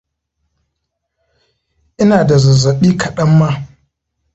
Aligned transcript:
Ina 2.01 2.27
da 2.27 2.37
zazzaɓi 2.43 2.89
kaɗan 2.99 3.31
ma 3.39 3.47